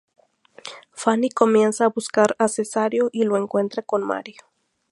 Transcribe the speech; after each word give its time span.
Fanny 0.95 1.29
comienza 1.29 1.85
a 1.85 1.89
buscar 1.89 2.35
a 2.39 2.47
Cesario 2.47 3.11
y 3.13 3.21
lo 3.21 3.37
encuentra 3.37 3.83
con 3.83 4.03
Mario. 4.03 4.41